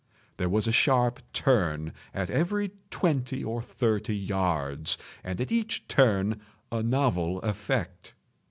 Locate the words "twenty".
2.89-3.43